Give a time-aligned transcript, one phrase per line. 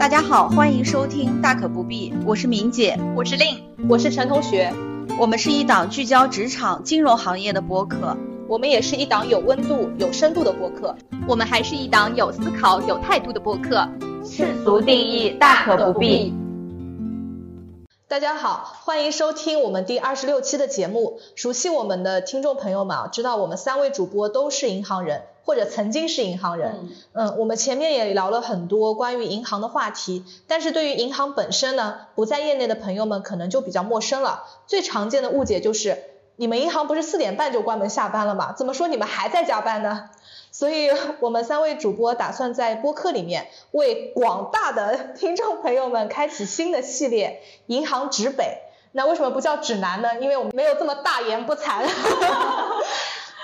[0.00, 4.72] 大家好，欢迎收听大可不必，我是明姐，我是令，我是陈同学，
[5.18, 8.16] 我们是一档聚焦职场、金融行业的播客，
[8.48, 10.96] 我们也是一档有温度、有深度的播客，
[11.28, 13.86] 我们还是一档有思考、有态度的播客。
[14.24, 16.32] 世俗定义，大可不必。
[18.08, 21.18] 大家好，欢迎收听我们第二十六期的节目。
[21.34, 25.22] 熟悉我们的听众朋友们啊，知道我们三位主播都是银行人。
[25.44, 34.44] 或者曾经是银行人，嗯，我们前面也聊了很多关于银行的话题，但是对于银行本身呢，不在业内的朋友们可能就比较陌生了。
[34.66, 36.02] 最常见的误解就是，
[36.36, 38.52] 你们银行不是四点半就关门下班了吗？
[38.56, 40.08] 怎么说你们还在加班呢？
[40.50, 40.88] 所以
[41.20, 48.44] 我们三位主播打算在播客里面为广大的 听众朋友们开启新的系列《银行指北》。
[48.92, 50.20] 那为什么不叫指南呢？
[50.20, 51.84] 因为我们没有这么大言不惭。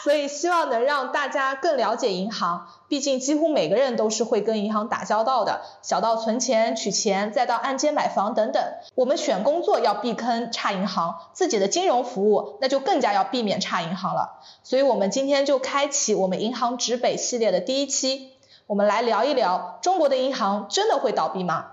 [0.03, 8.63] 所以希望能让大家更了解银行，毕竟几乎每个人都是会跟银行打交道的，小到存钱、取钱，再到按揭买房等等。
[8.95, 14.41] 我们选工作要避坑差银行，自己的金融服务那就更加要避免差银行了。
[14.63, 18.33] 所以我们今天就开启我们银行指北系列的第一期，
[18.67, 21.67] 我们来聊一聊中国的银行真的会倒闭吗？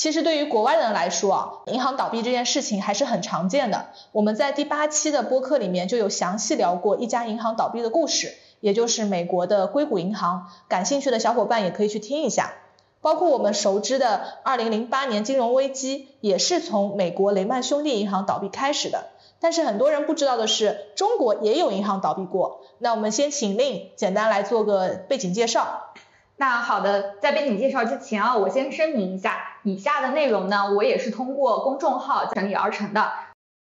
[0.00, 3.88] 其实对于国外人来说啊，银行倒闭这件事情还是很常见的。
[4.12, 10.46] 我们在第八期的播客里面就有详细聊过一家银行倒闭的故事，也就是美国的硅谷银行。
[10.68, 12.54] 感兴趣的小伙伴也可以去听一下。
[13.02, 19.08] 包括我们熟知的2008年金融危机，也是从美国雷曼兄弟银行倒闭开始的。
[19.38, 22.62] 但是很多人不知道的是，中国也有银行倒闭过。
[22.78, 25.92] 那我们先请令简单来做个背景介绍。
[26.40, 33.12] 那好的，在背景介绍之前啊，我先声明一下，以下的内容呢，我也是通过公众号整理而成的。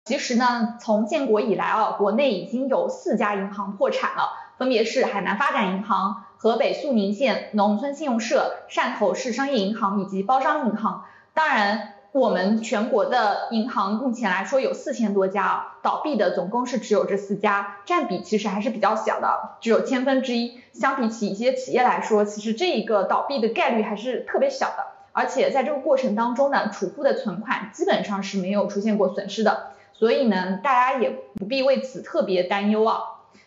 [0.06, 11.06] 其实呢，从建国以来啊，国内已经有四家银行破产了，分别是海南发展银行、河北肃宁县农村信用社、汕头市商业银行以及包商银行。
[11.36, 11.92] 当然。
[12.14, 20.61] 我们全国的银行目前来说有四千多家啊，倒闭的总共是只有这四家，占比其实还是比较小的，只有千分之一。
[20.73, 24.86] 相比起一些企业来说，其实这一个倒闭的概率还是特别小的。
[25.11, 32.99] 而且在这个过程当中呢，储户的存款基本上是没有出现过损失的，所以呢，大家也不必为此特别担忧啊。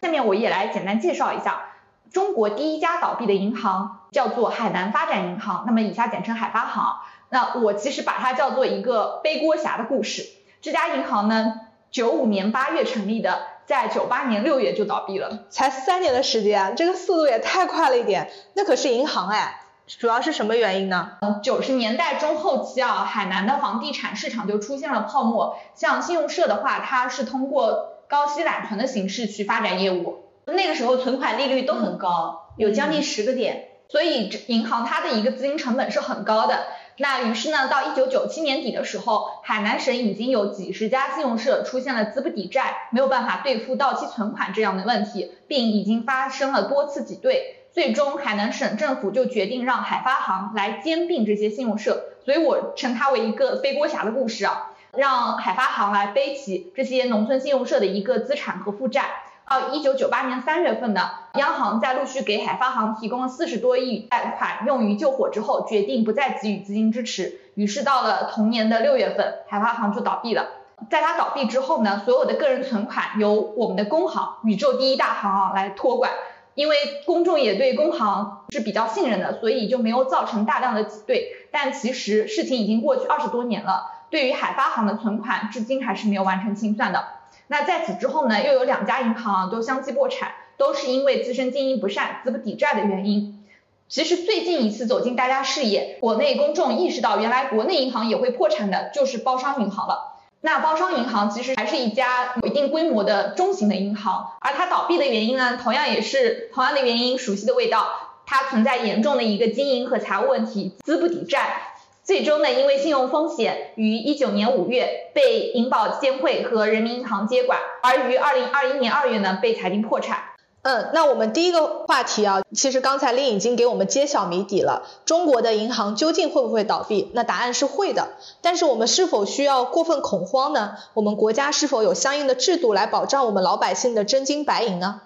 [0.02, 1.66] 下面我也来简单介绍一下
[2.10, 6.96] 中国第一家倒闭的银行，叫做海南发展银行，那么以下简称海发行。
[7.28, 10.26] 那我其实把它叫做一个背锅侠的故事。
[10.62, 11.60] 这家银行呢，
[11.90, 18.30] 九五年八月成立的，在九八年六月就倒闭了，才三年的时间，这个速度也太快了一点。
[18.54, 21.12] 那可是银行哎，主要是什么原因呢？
[21.42, 25.56] 九十年代中后期啊，海南的房地产市场就出现了泡沫。
[25.74, 36.66] 像信用社的话，它是通过高息揽存的形式去发展业务，那个时候存款利率都很高，有将近十个点，所以银行它的一个资金成本是很高的。
[36.98, 59.10] 那于是呢，到一九九七年底的时候，海南省已经有几十家信用社出现了资不抵债，没有办法兑付到期存款这样的问题，并已经发生了多次挤兑，最终海南省政府就决定让海发行来兼并这些信用社，所以我称它为一个背锅侠的故事啊，让海发行来背起这些农村信用社的一个资产和负债。
[59.48, 67.38] 到一九九八年三月份呢，央行在陆续给海发行提供了四十多亿贷款用于救火之后，决定不再给予资金支持。
[67.54, 70.48] 于是到了同年的六月份，海发行就倒闭了。
[70.90, 76.10] 在它倒闭之后呢，所有的个人存款由我们的工行宇宙第一大行啊来托管。
[76.54, 81.28] 因为公众也对工行是比较信任的，所以就没有造成大量的挤兑。
[81.52, 87.04] 但其实事情已经过去二十多年了，对于海发行的存款，至今还是没有完成清算的。
[87.48, 93.44] 那在此之后呢，又有两家银行都相继破产，都是因为自身经营不善、资不抵债的原因。
[93.88, 100.14] 其实最近一次走进大家视野，国内公众意识到原来国内银行也会破产的，就是包商银行了。
[100.40, 107.86] 那包商银行其实还是一家有一定规模的中型的银行，而它倒闭的原因呢，同样也是同样的原因，熟悉的味道，
[108.26, 111.74] 它存在严重的一个经营和财务问题，资不抵债。
[112.06, 120.18] 最终呢，因为信用风险，于一九年五月被银保监会和人民银行接管，而于二零二一年二月呢被裁定破产。
[120.62, 127.10] 嗯，那我们第一个话题啊，其实刚才令已经给我们揭晓谜底了，中国的银行究竟会不会倒闭？
[127.12, 128.10] 那答案是会的。
[128.40, 130.76] 但是我们是否需要过分恐慌呢？
[130.94, 135.00] 我们国家是否有相应的制度来保障我们老百姓的真金白银呢？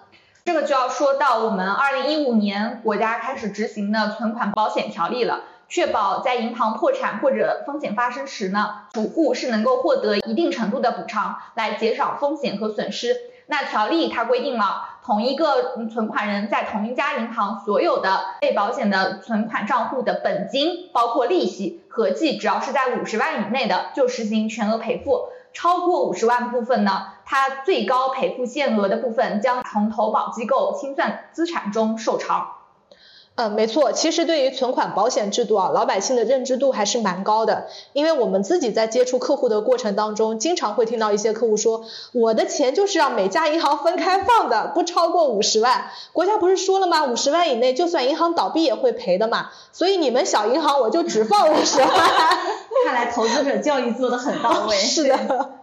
[0.45, 5.41] 这个就要说到我们二零一五年国家开始执行的存款保险条例了。
[5.71, 13.15] 确保在银行破产或者风险发生时呢，储户是能够获得一定程度的补偿，来减少风险和损失。
[13.47, 25.29] 那条例它规定了，同一个存款人在同一家银行所有的被保险的存款账户的本金，包括利息合计，只要是在五十万以内的，就实行全额赔付。
[25.53, 32.55] 超过五十万部分呢，它最高赔付限额的部分将从投保机构清算资产中受偿。
[33.41, 37.65] 嗯，没错，其实对于存款保险制度啊，老百姓的认知度还是蛮高的。
[37.93, 45.87] 因为我们自己在接触客户的过程当中，经常会听到一些客户说，我的钱就是让每家银行分开放的，不超过五十万。
[46.13, 47.05] 国家不是说了吗？
[47.05, 49.49] 五十万以内，就算银行倒闭也会赔的嘛。
[49.71, 51.89] 所以你们小银行我就只放五十万。
[52.85, 54.75] 看来投资者教育做得很到位。
[54.77, 55.60] 是的。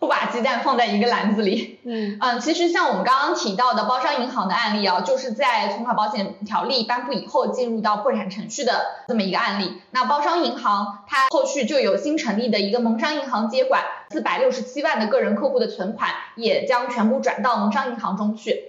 [0.00, 1.78] 不把鸡蛋放在一个篮子里。
[1.84, 9.80] 嗯嗯，其实像我们刚刚提到的包商银行的案例啊，就是在存款保险条例颁布以后进入到破产程序的这么一个案例。
[9.90, 18.64] 那包商银行它后续就有新成立的一个农商银行接管，四百六十七万的个人客户的存款也将全部转到农商银行中去。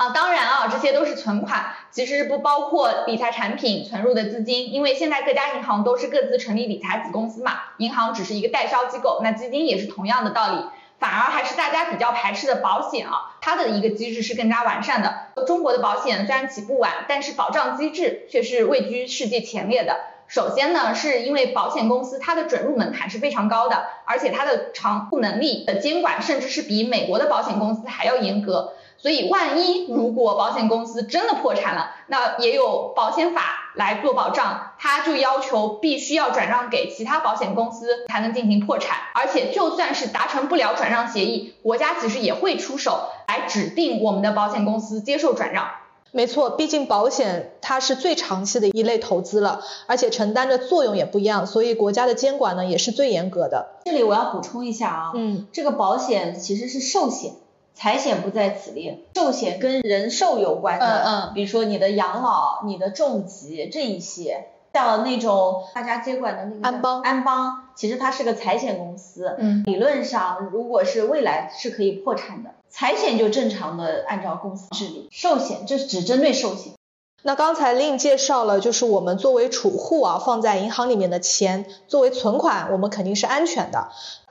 [0.00, 10.64] 啊，当然啊，这些都是存款，其实不包括理财产品存入的资金，因为现在各家银行都是各自成立理财子公司嘛，银行只是一个代销机构，那基金也是同样的道理，
[10.98, 15.44] 反而还是大家比较排斥的保险啊，它的一个机制是更加完善的。
[15.46, 20.00] 中国的保险虽然起步晚，但是保障机制却是位居世界前列的。
[20.28, 28.72] 首先呢，是因为保险公司它的准入门槛是非常高的，而且它的偿付能力的监管甚至是比美国的保险公司还要严格。
[29.02, 45.66] 所以，万一如果保险公司真的破产了，那也有保险法来做保障，它就要求必须要转让给其他保险公司才能进行破产，而且就算是达成不了转让协议，国家其实也会出手来指定我们的保险公司接受转让。
[46.12, 53.76] 没错，毕竟保险它是最长期的一类投资了，而且承担的作用也不一样，所以国家的监管呢也是最严格的。
[53.86, 57.32] 这里我要补充一下啊，嗯，这个保险其实是寿险。
[57.74, 76.74] 财险不在此列，寿险跟人寿有关的，嗯嗯，比如说你的养老、你的重疾这一些，像那种大家接管的那个安邦，安邦其实它是个财险公司，嗯，理论上如果是未来是可以破产的，财险就正常的按照公司治理，寿险这是只针对寿险。
[77.22, 83.88] 那刚才令介绍了，就是我们作为储户啊，放在银行里面的钱，作为存款，我们肯定是安全的。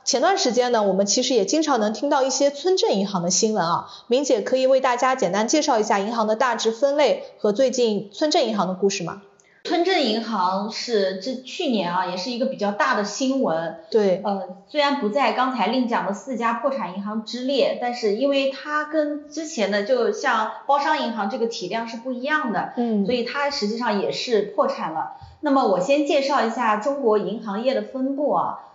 [0.10, 9.22] 前段时间呢，我们其实也经常能听到一些村镇银行的新闻啊，明姐可以为大家简单介绍一下银行的大致分类和最近村镇银行的故事吗？
[9.66, 13.82] 村镇银行是这去年啊，也是一个比较大的新闻。
[13.92, 25.18] 对，呃，虽然不在刚才另讲的四家破产银行之列，但是因为它跟之前的就像包商银行这个体量是不一样的，嗯，所以它实际上也是破产了。
[25.42, 28.66] 那么我先介绍一下中国银行业的分布啊。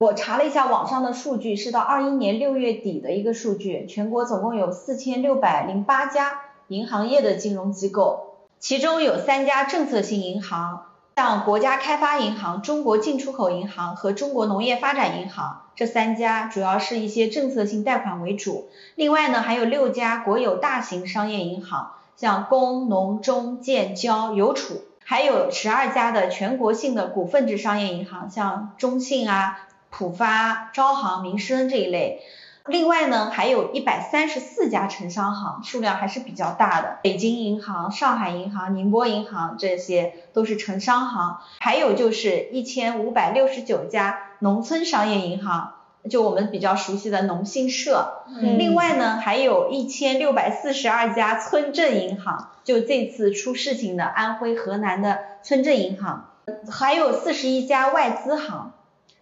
[0.00, 10.86] 我查了一下网上的数据，是到二一年六月底的一个数据，全国总共有四千六百零八家银行业的金融机构，其中有三家政策性银行，
[11.16, 18.70] 像国家开发银行、中国进出口银行和中国农业发展银行，这三家主要是一些政策性贷款为主。
[18.94, 29.66] 另外呢，还有六家国有大型商业银行，像工农中建交邮储，还有十二家的全国性的股份制商业银行，像中信啊。
[29.90, 32.22] 浦发、招行、民生这一类，
[32.66, 36.98] 另外呢，还有一百三十四家城商行，数量还是比较大的。
[37.02, 45.72] 北京银行、上海银行、宁波银行这些都是城商行，还有就是一千五百六十九家农村商业银行，
[46.08, 48.22] 就我们比较熟悉的农信社。
[48.56, 56.30] 另外呢，还有一千六百四十二家村镇银行，就这次出事情的安徽、河南的村镇银行，
[56.70, 58.72] 还有四十一家外资行。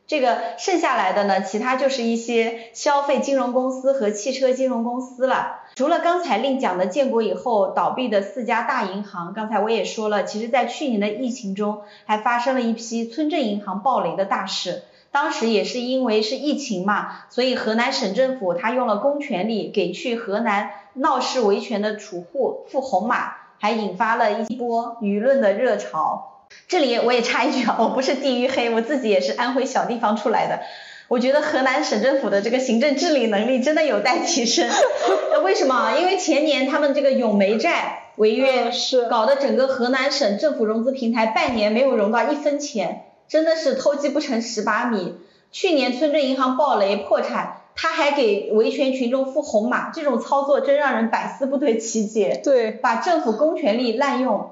[0.08, 5.60] 这个剩下来的呢，其他就是一些消费金融公司和汽车金融公司了。
[5.76, 14.82] 除了刚才另讲的建国以后倒闭的四家大银行，刚才我也说了，其实在去年的疫情中还发生了一批村镇银行暴雷的大事。
[15.10, 26.37] 当时也是因为是疫情嘛，所以河南省政府他用了公权力给去河南闹事维权的储户付红码，还引发了一波舆论的热潮。
[26.68, 30.60] 这里我也插一句啊，我不是地域黑，我自己也是安徽小地方出来的。
[31.08, 34.68] 我觉得河南省政府的这个行政治理能力真的有待提升。
[35.42, 35.96] 为什么？
[35.98, 45.14] 因为前年他们这个永煤债违约，是搞得整个河南省政府融资平台半年没有融到一分钱，真的是偷鸡不成蚀把米。
[45.50, 52.42] 去年村镇银行暴雷破产，他还给维权群众付红码，这种操作真让人百思不得其解。
[52.44, 54.50] 对，把政府公权力滥用。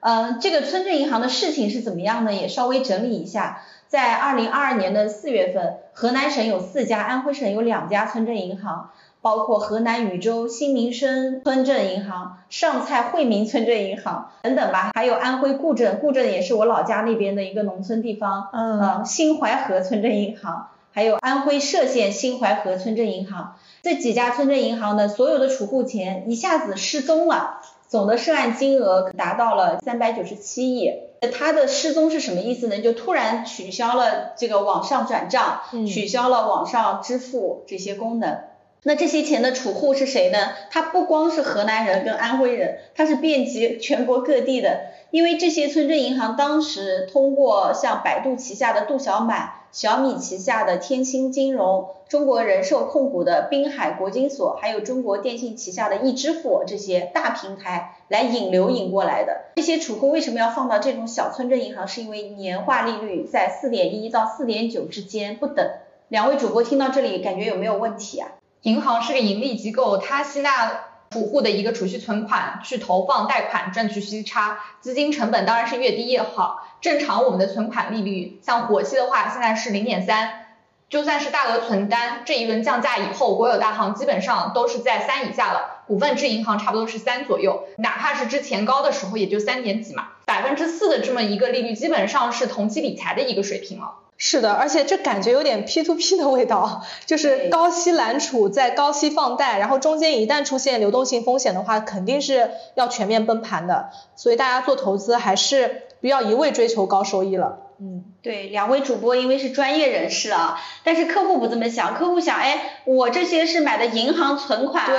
[0.00, 2.32] 嗯，这个村镇银行的事情是怎么样呢？
[2.32, 27.60] 也稍微整理一下，在二零二二年的四月份，河南省有四家，安徽省有两家村镇银行，包括河南禹州新民生村镇银行、上蔡惠民村镇银行等等吧，还有安徽固镇，固镇也是我老家那边的一个农村地方，嗯，新淮河村镇银行，还有安徽歙县新淮河村镇银行，这几家村镇银行的所有的储户钱一下子失踪了。
[27.96, 30.92] 总的涉案金额达到了三百九十七亿。
[31.32, 32.78] 他的失踪是什么意思呢？
[32.82, 38.38] 就突然取消了这个网上转账，取消了网上支付这些功能。
[38.86, 40.38] 那这些钱的储户是谁呢？
[40.70, 44.82] 他不光是河南人跟安徽人，他是遍及全国各地的。
[45.10, 49.54] 因为这些村镇银行当时通过像百度旗下的度小满。
[49.72, 59.46] 小米旗下的天星金融、中国人寿控股的滨海国金所，还有中国电信旗下的易支付这些大平台来引流引过来的。
[59.56, 61.88] 这些储户为什么要放到这种小村镇银行？
[61.88, 65.68] 是因为年化利率在四点一到四点九之间不等。
[66.08, 68.28] 两位主播听到这里，感觉有没有问题啊？
[68.66, 70.80] 银行是个盈利机构，它吸纳。
[71.12, 76.66] 储户的一个储蓄存款去投放贷款赚取息差，资金成本当然是越低越好。
[76.80, 80.46] 正常我们的存款利率，像活期的话现在是零点三，
[80.90, 93.94] 就算是大额存单，这一轮降价以后，国有大行基本上都是在三以下了，股份制银行差不多是三左右，哪怕是之前高的时候也就三点几嘛，百分之四的这么一个利率，基本上是同期理财的一个水平了。
[94.18, 107.58] 是的，而且这感觉有点 P to P 的味道，就是高息揽储在高息放贷，然后中间一旦出现流动性风险的话，肯定是要全面崩盘的，所以大家做投资还是不要一味追求高收益了。
[107.78, 114.96] 嗯，对，两位主播因为是专业人士啊，但是客户不这么想，客户想，哎，我这些是买的银行存款，对，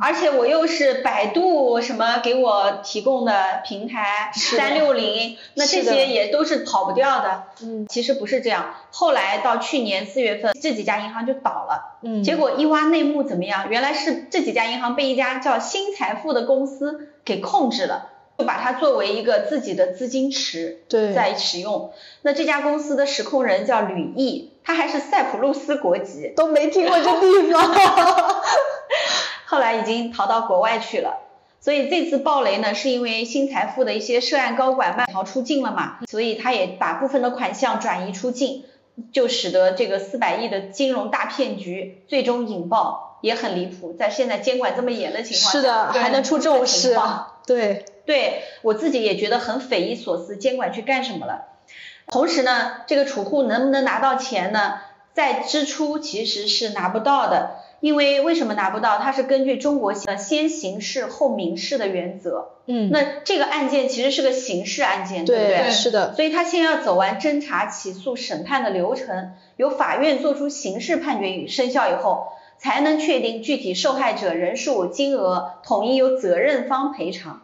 [0.00, 7.44] 而且我又是百度什么给我提供的平台，三六零，那这些也都是跑不掉的。
[7.62, 11.98] 嗯，其实不是这样，后来到去年四月份，这几家银行就倒了。
[12.02, 13.70] 嗯，结果一挖内幕怎么样？
[13.70, 18.08] 原来是这几家银行被一家叫新财富的公司给控制了。
[18.42, 20.80] 就把它作为一个自己的资金池
[21.14, 21.92] 在使用。
[22.22, 27.72] 那这家公司的实控人叫吕毅，他还是塞浦路斯国籍，都没听过这地方。
[29.46, 31.18] 后来已经逃到国外去了。
[31.60, 38.64] 所以这次暴雷呢，是因为新财富的一些涉案高管卖逃出境了嘛，所以他也把部分的款项转移出境，
[39.12, 43.94] 就使得这个四百亿的金融大骗局最终引爆，也很离谱。
[43.96, 46.98] 在现在监管这么严的情况下，是的，还能出这种事，
[47.46, 47.84] 对。
[48.04, 51.46] 对我自己也觉得很匪夷所思，监管去干什么了？
[52.08, 54.80] 同时呢，这个储户能不能拿到钱呢？
[55.14, 58.96] 在支出其实是拿不到的，因为为什么拿不到？
[58.98, 62.52] 它是根据中国的先刑事后民事的原则。
[62.66, 62.88] 嗯。
[62.90, 65.70] 那这个案件其实是个刑事案件，对不对？
[65.70, 66.14] 是的。
[66.14, 77.42] 所以他先要走完侦查、起诉、审判的流程，由法院作出刑事判决与生效以后，才能确定具体受害者人数、金额，统一由责任方赔偿。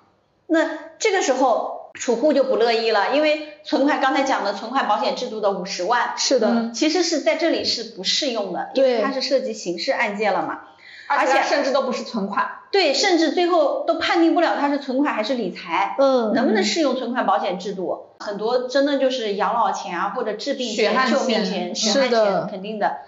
[0.51, 10.61] 那这个时候储户就不乐意了，因为存款刚才讲的存款保险制度的五十万，是的，其实是在这里是不适用的，因为它是涉及刑事案件了嘛，
[11.07, 18.07] 而且甚至都不是存款，对，甚至最后都判定不了它是存款还是理财，嗯，能不能适用存款保险制度？
[18.21, 22.99] 很多真的就是养老钱啊或者治病钱、救命钱、血汗钱，肯定的。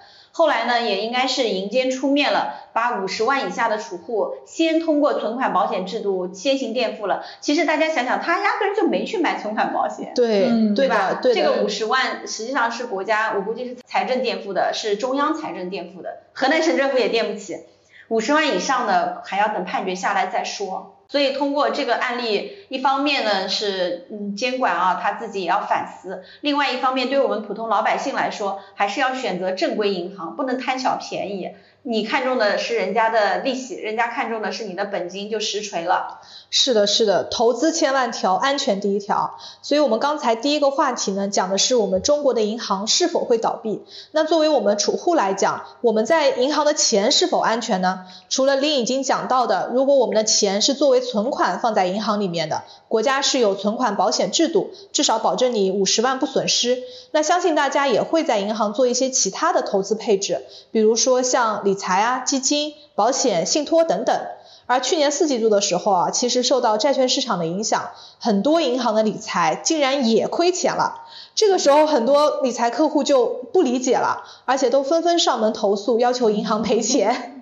[0.41, 7.23] 后来呢，也应该是银监出面了，把五十万以下的储户先通过存款保险制度先行垫付了。
[7.43, 11.21] 其实大家想想，他压根就没去买存款保险，对，对吧？
[11.23, 17.59] 这个五十万实际上是国家，我估计是财政垫付的，是中央财政垫付的，河南省政府也垫不起。
[18.09, 20.97] 五十万以上的还要等判决下来再说。
[21.11, 31.51] 所以通过这个案例，一方面呢是嗯监管啊他自己也要反思，另外一方面对我们普通老百姓来说，还是要选择正规银行，不能贪小便宜。
[31.83, 36.21] 你看中的是人家的利息，人家看中的是你的本金，就实锤了。
[36.51, 39.39] 是的，是的，投资千万条，安全第一条。
[39.63, 43.83] 所以我们刚才第一个话题呢，讲的是我们中国的银行是否会倒闭。
[44.11, 48.01] 那作为我们储户来讲，我们在银行的钱是否安全呢？
[48.29, 56.83] 除了您已经讲到的，如果我们的钱是作为存款放在银行里面的，国家是有存款保险制度，至少保证你五十万不损失。
[57.13, 64.21] 那相信大家也会在银行做一些其他的投资配置，比如说像理财啊、基金、保险、信托等等。
[64.67, 71.03] 而去年四季度的时候啊，其实受到债券市场的影响，很多银行的理财竟然也亏钱了。
[71.37, 77.40] 这个时候，很多理财客户就不理解了，而且都纷纷上门投诉，要求银行赔钱。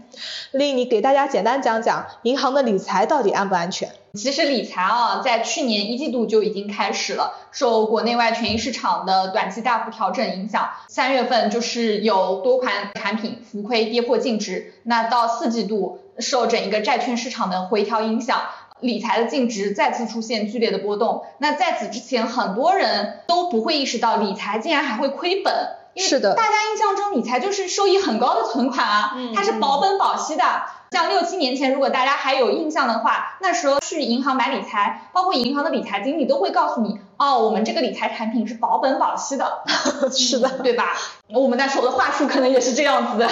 [0.52, 3.90] 丽，你给大家简单讲讲银行的理财到底安不安全？
[4.14, 18.40] 其实理财啊，在去年一季度就已经开始了，受国内外权益市场的短期大幅调整影响，三月份就是有多款产品浮亏跌破净值，那到四季度受整一个债券市场的回调影响。
[18.80, 25.52] 理财的净值再次出现剧烈的波动，那在此之前，很多人都不会意识到理财竟然还会亏本。
[25.98, 30.44] 是的，大家印象中理财就是收益很高的存款啊，它是保本保息的。
[30.90, 39.64] 像六七年前，如果大家还有印象的话，那时候去银行买理财，包括银行的理财经理都会告诉你，哦，我们这个理财产品是保本保息的。
[40.10, 40.94] 是的， 对吧？
[41.28, 43.28] 我们那时候的话术可能也是这样子的。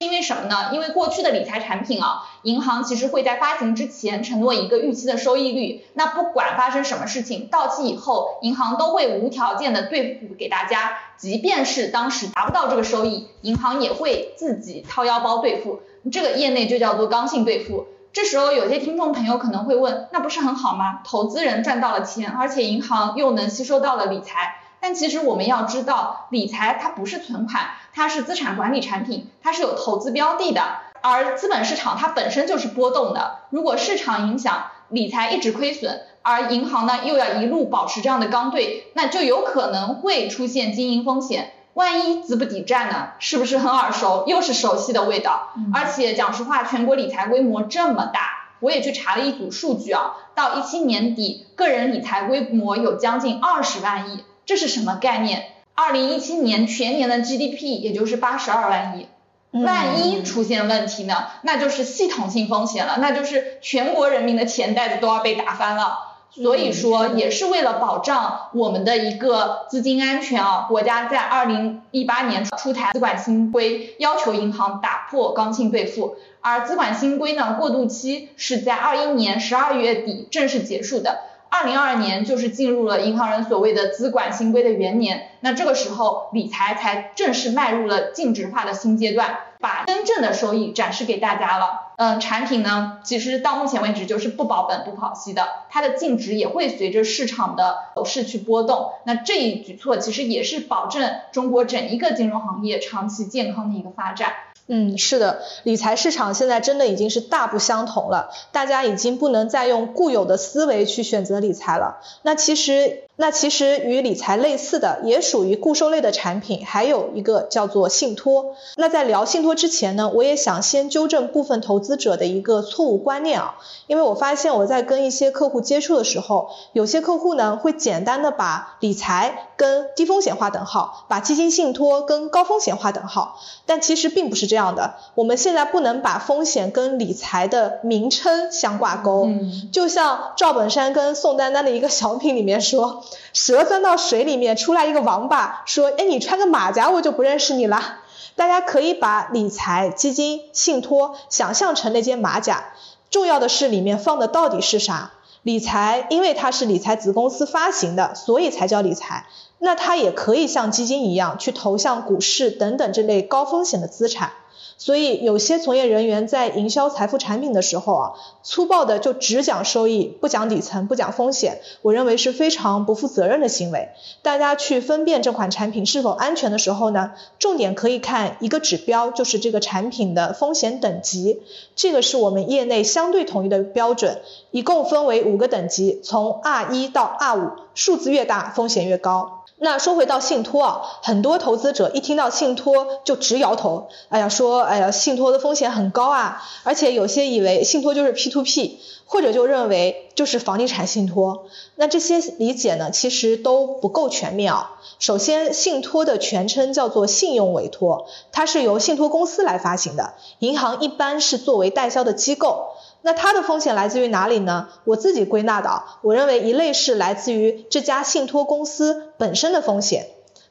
[0.00, 0.70] 因为什么呢？
[0.72, 15.80] 因为过去的理财产品啊，银行其实会在发行之前承诺一个预期的收益率，那不管发生什么事情，到期以后，银行都会无条件的兑付给大家，即便是当时达不到这个收益，银行也会自己掏腰包兑付，
[16.12, 17.88] 这个业内就叫做刚性兑付。
[18.12, 21.00] 这时候有些听众朋友可能会问，那不是很好吗？
[21.04, 24.60] 投资人赚到了钱，而且银行又能吸收到了理财。
[24.80, 30.62] 但其实我们要知道，理财它不是存款，它是资产管理产品，它是有投资标的的。
[31.00, 41.54] 而资本市场它本身就是波动的，如果市场影响理财一直亏损，而银行呢又要一路保持这样的刚兑，那就有可能会出现经营风险。
[41.74, 43.08] 万一资不抵债呢？
[43.18, 44.22] 是不是很耳熟？
[44.28, 45.48] 又是熟悉的味道。
[45.74, 54.22] 而且讲实话，全国理财规模这么大，我也去查了一组数据啊，到一七年底，个人理财规模有将近二十万亿。
[54.46, 55.46] 这是什么概念？
[55.80, 59.06] 二零一七年全年的 GDP 也就是八十二万亿，
[59.52, 61.26] 万一出现问题呢？
[61.42, 65.98] 那就是系统性风险了，那就是全国人民的钱袋子都要被打翻了。
[66.30, 76.16] 所以说，也是为了保障我们的一个资金安全啊，国家在二零一八年出台资管新规，要求银行打破刚性兑付。
[76.40, 81.20] 而资管新规呢，过渡期是在二一年十二月底正式结束的。
[81.50, 91.86] 二零二二年就是进入了银行人所谓的资管新规的元年，那这个时候理财才正式迈入了净值化的新阶段，把真正的收益展示给大家了。
[91.96, 98.92] 嗯，产品呢，其实到目前为止就是不保本不保息的，它的净值也会随着市场的走势去波动。
[99.04, 104.32] 那这一举措其实也是保证中国整一个金融行业长期健康的一个发展。
[104.68, 112.00] 嗯，是的，理财市场现在真的已经是大不相同了，大家已经不能再用固有的思维去选择理财了。
[112.22, 113.07] 那其实。
[113.20, 118.54] 那其实与理财类似的，也属于固收类的产品，还有一个叫做信托。
[118.76, 123.56] 那在聊信托之前呢，我也想先纠正部分投资者的一个错误观念啊，
[123.88, 134.94] 因为我发现我在跟一些客户接触的时候，有些客户呢会简单的把理财跟低风险划等号，把基金信托跟高风险划等号，但其实并不是这样的。
[135.16, 139.28] 我们现在不能把风险跟理财的名称相挂钩，
[139.72, 143.02] 就像赵本山跟宋丹丹的一个小品里面说。
[143.32, 147.98] 蛇钻到水里面，出来一个王八，说：“哎，你穿个马甲，我就不认识你了。”
[148.36, 152.72] 大家可以把理财、基金、信托想象成那件马甲，
[153.10, 155.12] 重要的是里面放的到底是啥。
[155.42, 159.26] 理财，因为它是理财子公司发行的，所以才叫理财。
[159.58, 164.32] 那它也可以像基金一样去投向股市等等这类高风险的资产。
[164.78, 168.12] 所以有些从业人员在营销财富产品的时候啊，
[168.44, 173.88] 粗暴的就只讲收益，不讲底层，不讲风险，我认为是非常不负责任的行为。
[174.22, 177.10] 大家去分辨这款产品是否安全的时候呢，
[177.40, 181.42] 重点可以看一个指标，就是这个产品的风险等级。
[181.74, 184.20] 这个是我们业内相对统一的标准，
[184.52, 189.37] 一共分为五个等级，从 R 一到 R 五，数字越大，风险越高。
[189.60, 201.46] 那说回到信托啊，很多投资者一听到信托就直摇头，哎呀说，哎呀信托的风险很高啊，而且有些以为信托就是 P to P，或者就认为就是房地产信托。
[201.74, 204.76] 那这些理解呢，其实都不够全面啊。
[205.00, 212.68] 首先，信托的全称叫做信用委托，它是由信托公司来发行的，银行一般是作为代销的机构。
[213.02, 214.68] 那它的风险来自于哪里呢？
[214.84, 220.08] 我自己归纳的，我认为一类是来自于这家信托公司本身的风险，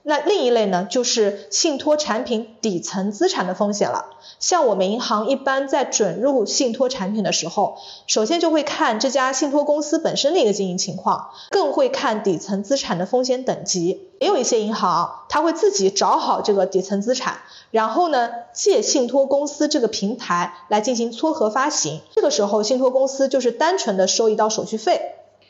[0.10, 4.06] 那另一类呢，就是信托产品底层资产的风险了。
[4.40, 7.76] 像我们银行一般在准入信托产品的时候，
[8.08, 14.08] 首先就会看这家信托公司本身的一个经营情况，更会看底层资产的风险等级。
[14.22, 17.40] 也有一些银行，他会自己找好这个底层资产。
[17.72, 25.02] 然后呢，借信托公司这个平台来进行撮合发行，这个时候信托公司就是单纯的收一道手续费。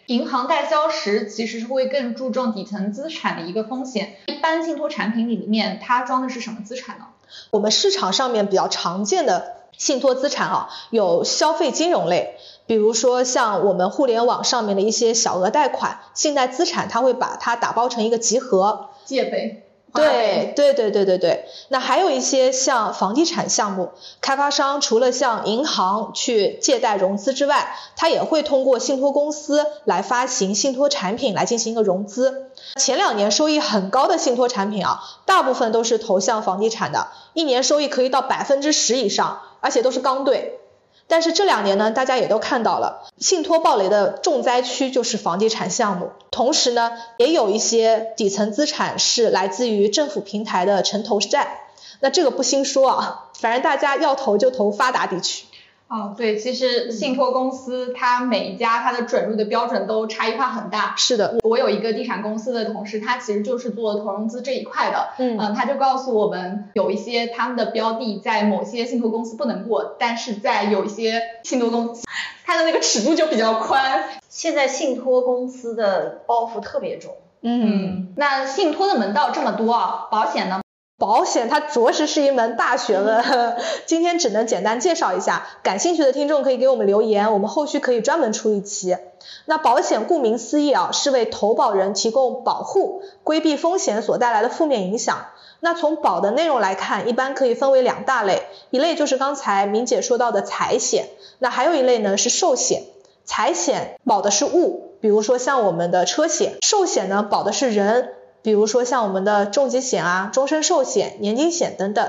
[0.07, 4.15] 银行代销时其实是会更注重底层资产的一个风险。
[4.27, 7.07] 一般信托产品里面它装的是什么资产呢？
[7.51, 18.91] 我们市场上面比较常见的信托资产啊，有消费金融类，比如说像我们互联网上面的一些小额贷款、信贷资产，它会把它打包成一个集合。
[19.03, 19.66] 借呗。
[19.93, 32.51] 对对对对对对，那还有一些像房地产项目，开发商除了向银行去借贷融资之外，他也会通过信托公司来发行信托产品来进行一个融资。
[32.75, 40.59] 前两年收益很高的信托产品啊，大部分都是投向房地产的，一年收益可以到百分之十以上，而且都是刚兑。
[41.07, 46.11] 但是这两年呢，大家也都看到了，信托暴雷的重灾区就是房地产项目。
[46.31, 51.61] 同时呢，也有一些底层资产是来自于政府平台的城投债。
[52.01, 55.45] 那这个不兴说啊，反正大家要投就投发达地区。
[55.89, 60.93] 哦，对，其实信托公司它每一家它的准入的标准都差异化很大。
[60.97, 65.09] 是的，我有一个地产公司的同事，他其实就是做投融资这一块的。
[65.17, 72.05] 嗯，他就告诉我们，有一些他们的标的在某些信托公司不能过，但是在有一些信托公司，
[72.45, 74.03] 它的那个尺度就比较宽。
[74.27, 77.15] 现在信托公司的包袱特别重。
[77.41, 80.59] 嗯，那信托的门道这么多啊，保险呢？
[80.99, 83.23] 保险它着实是一门大学问，
[83.85, 85.47] 今天只能简单介绍一下。
[85.61, 88.97] 感兴趣的听众可以给我们留言，我们后续可以专门出一期。
[89.45, 95.27] 那保险顾名思义啊，是为投保人提供保护，规避风险所带来的负面影响。
[95.59, 102.81] 那从保的内容来看，一般可以分为两大类，一类就是刚才明姐说到的财险，那还有一类呢是寿险。
[103.23, 108.13] 财险保的是物，比如说像我们的车险；寿险呢保的是人。
[108.47, 112.07] 比如说像我们的重疾险啊、终身寿险、年金险等等。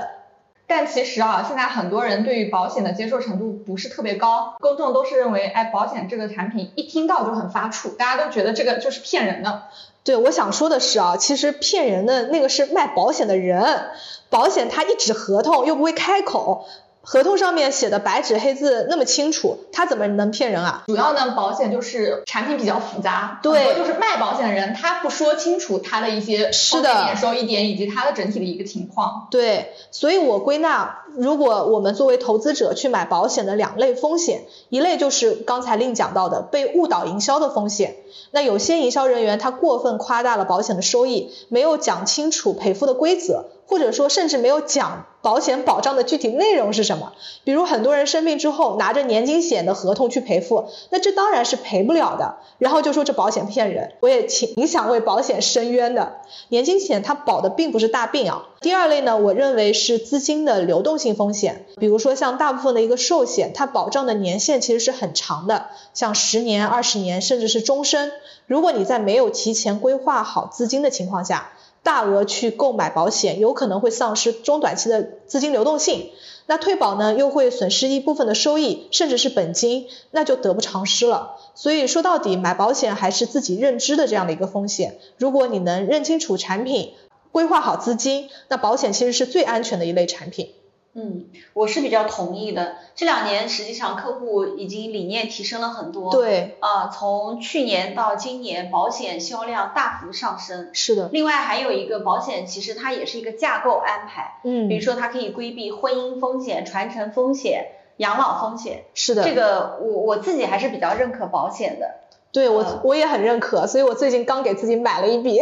[0.67, 9.63] 但其实啊，现在很多人对于保险的接受程度不是特别高，公众都是认为，哎，保险这个产品一听到就很发怵，大家都觉得这个就是骗人的。
[10.05, 13.89] 对，我想说的是啊，其实骗人的那个是卖保险的人，
[14.29, 16.65] 保险它一纸合同又不会开口。
[17.11, 20.83] 合同上面写的白纸黑字那么清楚，他怎么能骗人啊？
[20.85, 29.27] 主要呢，保险就是产品比较复杂，对，就是卖保险的人他不说清楚他的一些是的点、收益点以及他的整体的一个情况。
[29.31, 37.95] 对，所以我归纳，如果我们作为投资者去买保险的两类风险，一类就是刚才另讲到的被误导营销的风险。
[38.31, 43.45] 那有些营销人员他过分夸大了保险的收益，没有讲清楚赔付的规则。
[43.69, 47.13] 或者说，甚至没有讲保险保障的具体内容是什么。
[47.43, 52.37] 比如很多人生病之后拿着年金险的合同去赔付，那这当然是赔不了的。
[52.57, 56.13] 然后就说这保险骗人，我也挺想为保险申冤的。
[56.47, 58.47] 年金险它保的并不是大病啊。
[58.61, 61.65] 第二类呢，我认为是资金的流动性风险。
[61.77, 68.11] 比如说像大部分的一个寿险，它保障的年限其实是很长的，像十年、二十年，甚至是终身。
[68.47, 71.51] 如果你在没有提前规划好资金的情况下，
[71.83, 76.09] 大额去购买保险，有可能会丧失中短期的资金流动性，
[76.45, 81.37] 那退保呢，又会损失一部分的收益，甚至是本金，那就得不偿失了。
[81.55, 84.97] 所以说到底，买保险还是自己认知的这样的一个风险。
[85.17, 86.91] 如果你能认清楚产品，
[87.31, 90.53] 规划好资金，那保险其实是最安全的一类产品。
[90.93, 92.77] 嗯，我是比较同意的。
[92.95, 96.11] 这两年实际上客户已经理念提升了很多。
[96.11, 96.57] 对。
[96.59, 100.71] 啊，从去年到今年，保险销量大幅上升。
[100.73, 101.07] 是的。
[101.13, 104.41] 另外还有一个保险，其实它也是一个架构安排。
[104.43, 104.67] 嗯。
[104.67, 108.85] 比如说它可以规避婚姻风险、传承风险、养老风险。
[108.95, 109.23] 是的。
[109.23, 111.99] 这个我我自己还是比较认可保险的。
[112.31, 115.41] 对我我也很认可，所以我最近刚给自己买了一笔。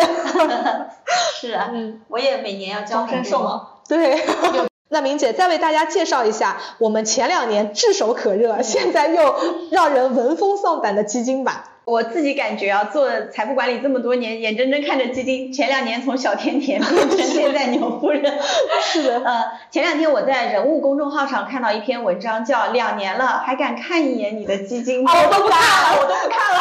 [1.39, 1.69] 是啊。
[1.71, 2.01] 嗯。
[2.07, 3.67] 我也每年要交身寿吗？
[3.87, 4.23] 对。
[4.89, 9.35] 那明姐再为大家介绍一下我们前两年炙手可热，现在又
[9.69, 11.76] 让人闻风丧胆的基金吧。
[11.87, 18.21] 我自己感觉啊，做财富管理这么多年，眼睁睁看着基金前两年从小甜甜变成现在牛夫人。
[18.83, 19.23] 是的。
[19.23, 25.07] 呃，前两天我在人物公众号上看到一篇文章，叫两年了还敢看一眼你的基金？
[25.07, 26.59] 哦，我都不看了，我都不看了，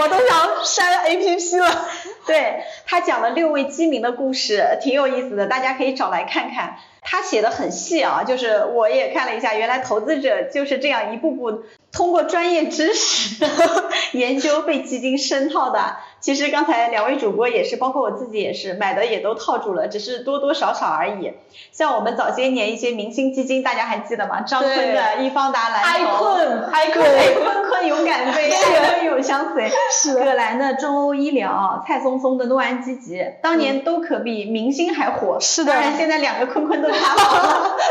[0.00, 1.86] 我都想删 A P P 了。
[2.26, 6.74] 对他讲了六位基民的故事，挺有意思的，大家可以找来看看。
[7.08, 13.46] 他写的很细啊，就是我也看了一下，原来投资者就是这样一步步通过专业知识
[14.12, 15.96] 研究被基金深套的。
[16.26, 21.34] 其实刚才两位主播也是，包括我自己也是，买的也都套住了，只是多多少少而已。
[21.70, 24.40] 像我们早些年一些明星基金，大家还记得吗？
[24.40, 29.70] 张坤的易方达蓝筹，坤，对，坤坤勇敢飞，坤永相随，
[30.16, 35.38] 葛兰的中欧医疗，蔡松松的诺安积极，当年都可比明星还火。
[35.38, 35.72] 是的。
[35.72, 37.76] 当然现在两个坤坤都塌房了。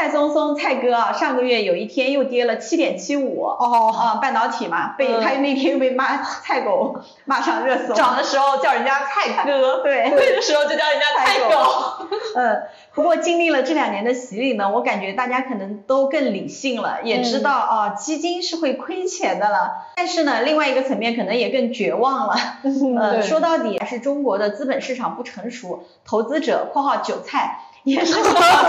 [0.00, 3.42] 蔡松松蔡哥啊，上个月有一天又跌了七点七五。
[3.42, 3.94] 哦。
[3.94, 7.92] 啊，半导体嘛，被他那天又被骂 菜狗骂上热搜。
[7.92, 10.08] 涨的时候叫人家蔡哥，对。
[10.16, 12.06] 亏的时候就叫人家蔡狗。
[12.34, 12.62] 嗯，
[12.94, 19.72] 不过经历了这两年的洗礼呢，我感觉大家可能都更理性了，也知道啊，基金是会亏钱的了。
[19.96, 22.34] 但是呢，另外一个层面可能也更绝望了。
[22.98, 27.58] 呃，说到底还是中国的资本市场不成熟，投资者（括号韭菜）。
[27.84, 28.14] 也是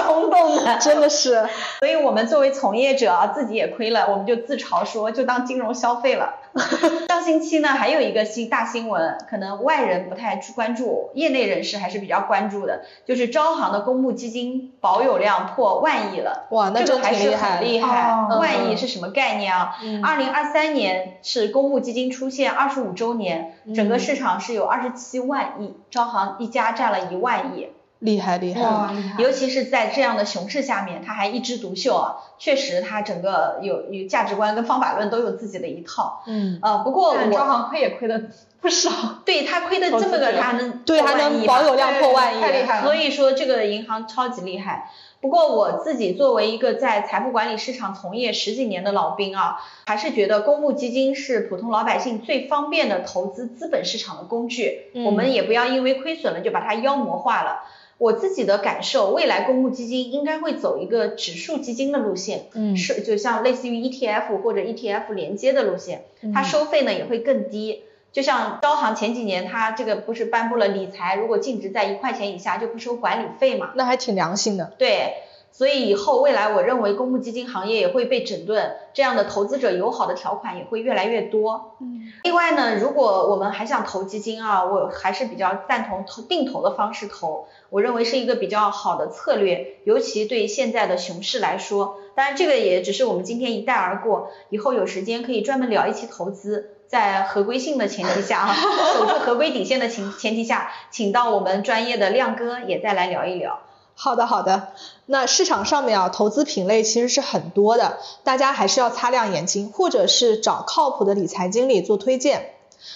[0.07, 1.47] 轰动的，真的是。
[1.79, 6.35] 所以我们作为从业者啊，自己也亏了，我们就自嘲说，就当金融消费了。
[7.07, 16.47] 上星期呢，还有一个新大新闻，可能外人不太去关注，业内人士还是比较关注的，就是招行的公募基金保有量破万亿了。
[16.51, 18.27] 哇，那这个还是很厉害。
[18.37, 19.77] 万亿是什么概念啊？
[20.03, 27.69] 二零二三年是公募基金出现二十五周年，整个市场是有二十七万亿，招行一家占了一万亿。
[28.01, 29.21] 厉害厉害，哇厉害！
[29.21, 36.23] 尤其是在这样的熊市下面，他还一枝独秀啊，确实他整个有有价值观跟方法论都有自己的一套。
[36.25, 36.59] 嗯。
[36.63, 38.23] 呃，不过我招行亏也亏的
[38.59, 38.89] 不少。
[39.23, 42.83] 对他亏的这么个，他还能对还能保有量破万亿，太厉害了。
[42.83, 44.89] 所以说这个银行超级厉害。
[45.21, 54.89] 不过我自己作为一个在财富管理市场从业十几年的老兵啊，还是觉得公募基金是普通老百姓最方便的投资资本市场的工具。
[54.95, 55.05] 嗯。
[55.05, 57.59] 我们也不要因为亏损了就把它妖魔化了。
[58.01, 67.83] 我自己的感受，未来公募基金应该会走一个指数基金的路线，嗯，是就像类似于 ETF 或者 ETF 连接的路线，它收费呢也会更低。
[68.11, 73.71] 就像招行前几年，它这个不是颁布了理财，如果净值在一块钱以下就不收管理费嘛？
[73.75, 74.73] 那还挺良心的。
[74.79, 75.13] 对。
[75.51, 81.75] 所以以后未来，我认为公募基金行业也会被整顿，这样的投资者友好的条款也会越来越多。
[81.79, 82.11] 嗯。
[82.23, 91.97] 另外呢，如果我们还想投基金啊，我还是比较赞同投定投的方式投，我认为是一个比较好的策略，尤其对现在的熊市来说。
[92.15, 98.53] 当然，这个也只是我们今天一带而过，以后有时间可以专门聊一期投资，在合规性的前提下啊，
[98.93, 103.59] 守住合规底线的前前提下，请到我们专业的亮哥也再来聊一聊。
[103.95, 104.69] 好的好的，
[105.05, 112.53] 那市场上面啊，投资品类其实是很多的，大家还是要擦亮眼睛，或者是找靠谱的理财经理做推荐。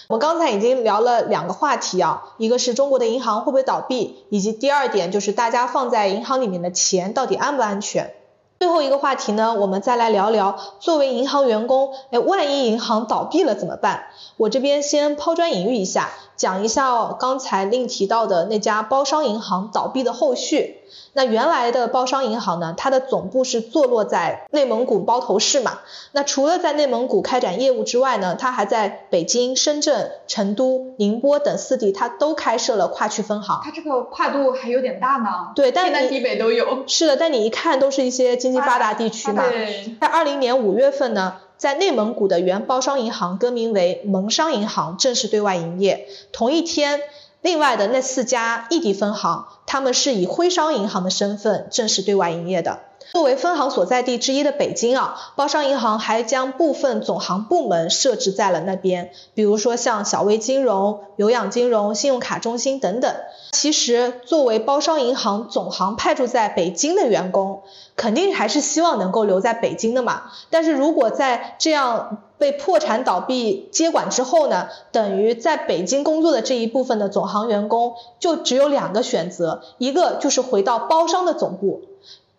[0.08, 8.12] 我们刚才已经聊了两个话题啊，一个是中国的银行会不会倒闭，以及第二点就是大家放在银行里面的钱到底安不安全。
[8.58, 14.06] 最后一个话题呢，我们再来聊聊作为银行员工，哎，万一银行倒闭了怎么办？
[14.38, 20.80] 我这边先抛砖引玉一下，讲一下刚才另提到的那家包商银行倒闭的后续。
[21.12, 25.78] 那原来的包商银行呢，它的总部是坐落在内蒙古包头市嘛。
[26.12, 33.60] 那除了在内蒙古开展业务之外呢，它还在北京、深圳、成都、宁波等四地，它都开设了跨区分行。
[33.64, 35.52] 它这个跨度还有点大呢。
[35.54, 36.84] 对，但南地北都有。
[36.86, 39.48] 是的，但你一看都是一些经济发达地区嘛。
[39.48, 39.96] 对。
[40.00, 46.08] 在二零年五月份呢，在内蒙古的原包商银行更名为蒙商银行，正式对外营业。
[46.32, 47.00] 同一天。
[47.46, 52.80] 另外的那四家异地分行，他们是以徽商银行的身份正式对外营业的。
[53.12, 63.14] 作为分行所在地之一的北京啊，包商银行还将部分总行部门设置在了那边，比如说像小微金融、有氧金融、信用卡中心等等。
[63.52, 67.62] 其实，作为包商银行总行派驻在北京的员工，
[67.96, 70.24] 肯定还是希望能够留在北京的嘛。
[70.50, 81.82] 但是如果在这样被破产倒闭接管之后呢，等于在北京工作的这一部分的总行员工就只有两个选择，一个就是回到包商的总部，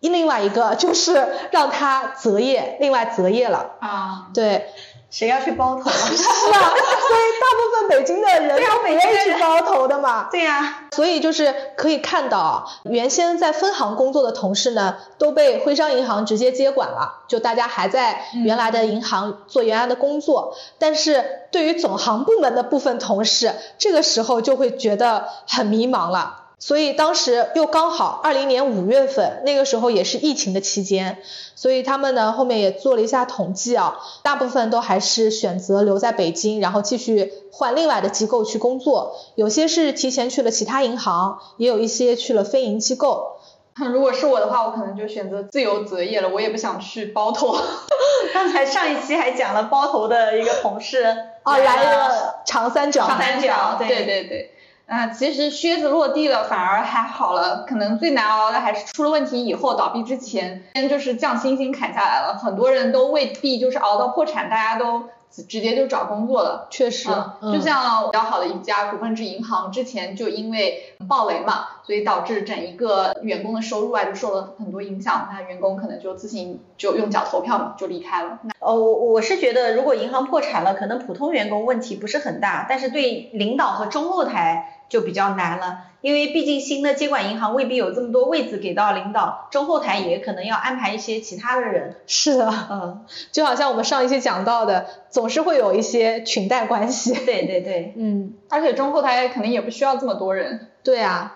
[0.00, 4.66] 另外一个就是让他择业，另外择业了啊，对。
[5.10, 5.88] 谁要去包头？
[5.90, 10.28] 是吧，所以大部分北京的人都不愿意去包头的嘛。
[10.30, 20.54] 对呀，所以就是可以看到，原先在分行工作的同事呢，都被徽商银行直接接管了，就大家还在原来的银行做原来的工作。
[20.78, 26.47] 但是对于总行部门的部分同事，这个时候就会觉得很迷茫了。
[26.60, 31.18] 所以当时又刚好二零年五月份，那个时候也是疫情的期间，
[31.54, 43.36] 所以他们呢后面也做了一下统计啊，大部分都还是选择留在北京，然后继续换另外的机构去工作，有些是提前去了其他银行，也有一些去了非银机构。
[43.92, 47.56] 如果是我的话，我可能就选择自由择业了，我也不想去包头。
[48.34, 51.04] 刚才上一期还讲了包头的一个同事
[51.44, 54.54] 啊，来了长三角，长三角，对对对。
[54.88, 57.66] 啊，其实靴子落地了，反而还好了。
[57.68, 62.38] 可能最难熬的还是出了问题以后倒闭之前，先就是降薪薪砍下来了。
[62.38, 66.68] 很多人都未必就是熬到破产，大家都直接就找工作了。
[66.70, 67.10] 确实，
[67.42, 78.38] 嗯，就像比较好的一家股份制银行，之前就因为暴雷嘛，所以导致整一个员工的收入啊就受了很多影响，那员工可能就自行就用脚投票嘛，就离开了。
[78.58, 85.84] 呃，我我是觉得，如果银行破产了，可能普通员工问题不是很大，但是对领导和中后台就比较难了。
[86.00, 91.96] 因为毕竟新的接管银行未必有这么多位子给到领导，中后台也可能要安排一些其他的人。
[92.06, 97.12] 是的，嗯，就好像我们上一期讲到的，总是会有一些裙带关系。
[97.12, 100.68] 对对对， 嗯，而且中后台可能也不需要这么多人。
[100.84, 101.34] 对啊。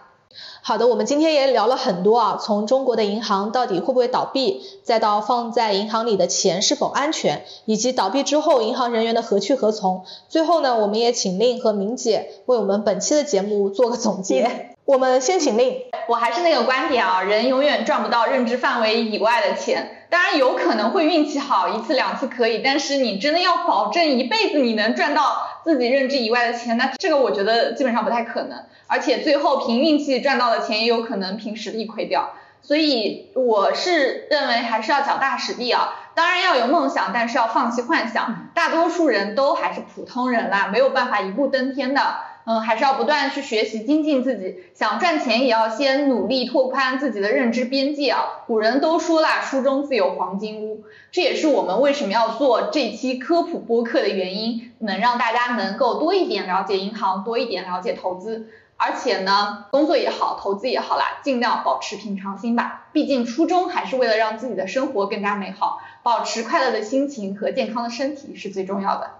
[0.62, 10.04] 好的，我们今天也聊了很多啊，从中国的银行到底会不会倒闭，再到放在银行里的钱是否安全，以及倒闭之后银行人员的何去何从。
[10.28, 14.68] 最后呢，我们也请令和明姐为我们本期的节目做个总结。
[14.84, 15.76] 我们先请令，
[16.08, 28.58] 我还是那个观点啊，人永远赚不到认知范围以外的钱，当然有可能会运气好，一次两次可以，但是你真的要保证一辈子你能赚到自己认知以外的钱，那这个我觉得基本上不太可能，
[28.92, 42.02] 而且最后凭运气赚到的钱也有可能凭实力亏掉，所以我是认为还是要脚踏实地啊，当然要有梦想，但是要放弃幻想，大多数人都还是普通人啦，没有办法一步登天的。
[42.44, 48.24] 嗯，还是要不断去学习精进自己，想赚钱也要先努力拓宽自己的认知边界啊。
[48.48, 58.48] 古人都说啦，书中自有黄金屋，这也是我们为什么要做这期科普播客的原因，能让大家能够多一点了解银行，多一点了解投资，
[58.84, 62.88] 而且呢，工作也好，投资也好啦，尽量保持平常心吧。
[62.92, 69.10] 毕竟初衷还是为了让自己的生活更加美好，保持快乐的心情和健康的身体是最重要的。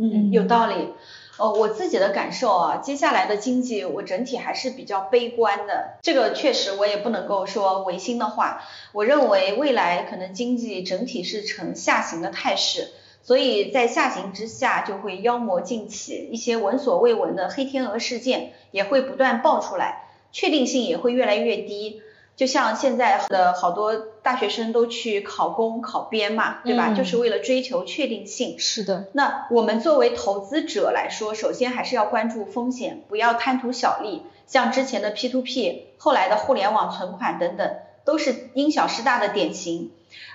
[0.00, 0.94] 嗯，有道理。
[1.38, 5.94] 呃，我自己的感受啊，接下来的经济我整体还是比较悲观的。
[6.02, 8.62] 这个确实我也不能够说违心的话。
[8.92, 12.88] 我认为未来可能经济整体是呈下行的态势，
[13.22, 22.02] 所以在下行之下就会妖魔尽起，一些闻所未闻的黑天鹅事件也会不断爆出来，确定性也会越来越低。
[22.34, 26.94] 就像现在的好多大学生都去考公考编嘛，对吧？
[26.94, 28.58] 就是为了追求确定性。
[28.58, 29.04] 是的。
[29.12, 34.22] 那我们作为投资者来说，首先还是要关注风险，不要贪图小利。
[34.46, 39.92] 像之前的 P to P，后来的互联网存款等等，都是因小失大的典型。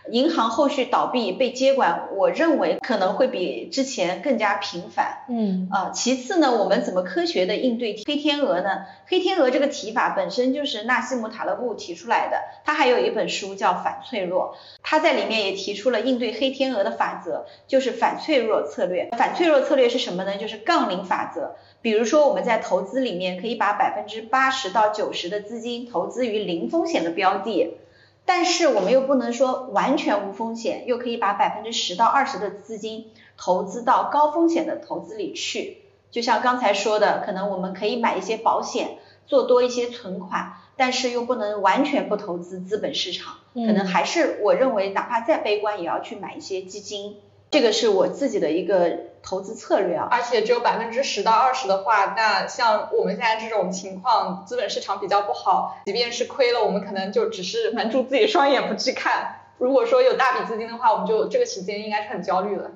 [0.09, 5.25] 银行后续倒闭被接管，我认为可能会比之前更加频繁。
[5.29, 8.85] 嗯啊，其次呢，我们怎么科学的应对黑天鹅呢？
[9.05, 19.09] 黑天鹅这个提法本身就是纳西姆塔勒布提出来的，他还有一本书叫反脆弱，他在里面也提出了应对黑天鹅的法则，就是反脆弱策略。
[19.17, 20.37] 反脆弱策略是什么呢？
[20.37, 21.55] 就是杠铃法则。
[21.81, 27.77] 比如说我们在投资里面可以把百分之八十到九十的资金投资于零风险的标的。
[28.27, 35.77] 但是我们又不能说完全无风险，又可以把百分之十到二十的资金投资到高风险的投资里去。
[36.11, 43.35] 就像刚才说的，可能我们可以买一些保险，做多一些存款，但是又不能完全不投资资本市场。
[43.53, 47.15] 可能还是我认为，哪怕再悲观，也要去买一些基金。
[47.49, 59.41] 这个是我自己的一个投资策略啊，而且只有百分之十到二十的话，那像我们现在这种情况，资本市场比较不好，即便是亏了，我们可能就只是瞒住自己双眼不去看。
[59.58, 62.71] 如果说有大笔资金的话，我们就这个时间应该是很焦虑了。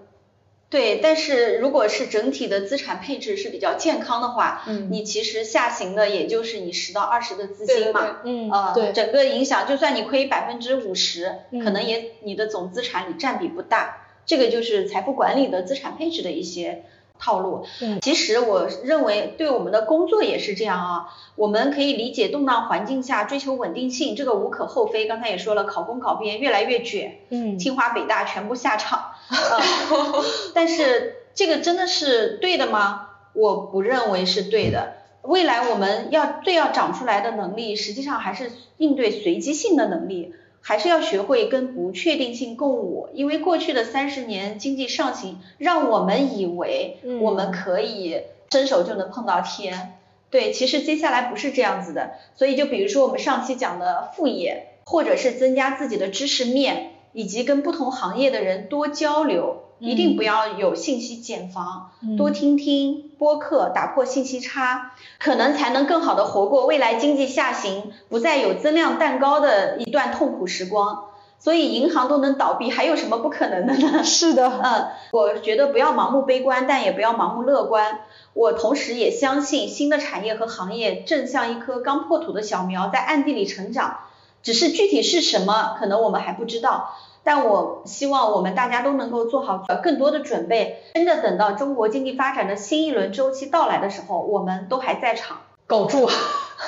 [0.70, 14.01] 对，但是如果是整体的资产配置是比较健康的话，嗯，你其实下行的也就是你十到二十的资金嘛，嗯，呃，对，整个影响，就算你亏百分之五十，可能也你的总资产里占比不大。
[14.32, 16.86] 这个就是财富管理的资产配置的一些
[17.20, 17.66] 套路。
[17.82, 21.10] 嗯，其实我认为对我们的工作也是这样啊。
[21.36, 25.06] 我们可以理解动荡环境下追求稳定性，这个无可厚非。
[25.06, 29.12] 刚才也说了，考公考编越来越卷，嗯，清华北大全部下场。
[30.56, 33.10] 但是这个真的是对的吗？
[33.34, 34.94] 我不认为是对的。
[35.24, 40.34] 未来我们要最要长出来的能力，实际上还是应对随机性的能力。
[40.62, 48.22] 还是要学会跟不确定性共舞，因为过去的三十年经济上行，让我们以为我们可以
[48.52, 49.98] 伸手就能碰到天。
[50.30, 52.12] 对，其实接下来不是这样子的。
[52.36, 63.10] 所以就比如说我们上期讲的副业，或者是增加自己的知识面，以及跟不同行业的人多交流，一定不要有信息茧房，多听听。
[63.18, 71.06] 播客打破信息差，可能才能更好的活过未来经济下行不再有增量蛋糕的一段痛苦时光。
[71.38, 74.02] 所以银行都能倒闭，还有什么不可能的呢？
[74.06, 78.02] 是的，嗯，我觉得不要盲目悲观，但也不要盲目乐观。
[78.34, 84.02] 我同时也相信新的产业和行业正像一棵刚破土的小苗在暗地里成长，
[84.44, 86.96] 只是具体是什么，可能我们还不知道。
[87.24, 95.38] 但我希望我们大家都能够做好更多的准备，真的等到中国经济发展的新一轮周期到来的时候，我们都还在场。
[95.68, 96.10] 苟住。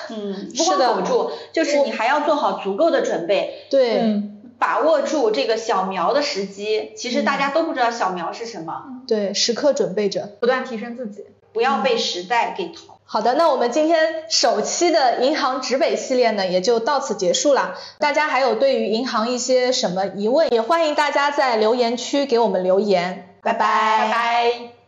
[0.09, 3.65] 嗯， 不光苟住，就是你还要做好足够的准备。
[3.69, 4.21] 对。
[4.59, 9.01] 把握住这个小苗的时机，其实大家都不知道小苗是什么。
[9.05, 12.92] 对，时刻准备着，不断提升自己，不要被时代给淘。
[13.05, 17.75] 好的那我们今天首期的银行直北系列呢也就到此结束了。
[17.99, 23.37] 大家还有对于银行一些什么疑问也欢迎大家在留言区给我们留言。
[23.41, 24.09] 拜拜。
[24.11, 24.83] 拜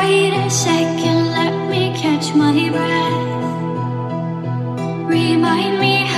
[0.00, 3.30] wait a second let me catch my breath.
[5.08, 6.09] Remind me